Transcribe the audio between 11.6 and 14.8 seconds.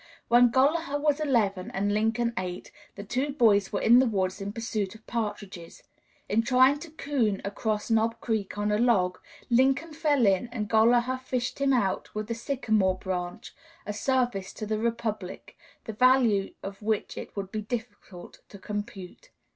out with a sycamore branch a service to the